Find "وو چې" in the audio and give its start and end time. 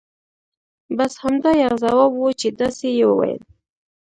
2.15-2.47